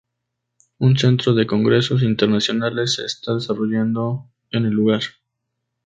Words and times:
Un 0.79 0.97
centro 0.97 1.35
de 1.35 1.45
congresos 1.45 2.01
internacionales 2.01 2.95
se 2.95 3.05
está 3.05 3.35
desarrollando 3.35 4.31
en 4.49 4.65
el 4.65 4.71
lugar. 4.71 5.01